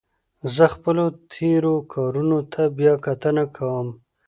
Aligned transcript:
زه 0.55 0.65
خپلو 0.75 1.05
تېرو 1.33 1.73
کارونو 1.93 2.39
ته 2.53 2.61
بیا 2.77 2.93
کتنه 3.05 3.43
کوم. 3.55 3.87